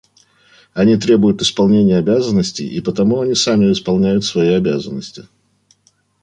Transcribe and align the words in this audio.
Они 0.73 0.97
требуют 0.97 1.43
исполнения 1.43 1.97
обязанностей, 1.99 2.67
и 2.67 2.81
потому 2.81 3.21
они 3.21 3.35
сами 3.35 3.71
исполняют 3.71 4.25
свои 4.25 4.49
обязанности. 4.49 5.27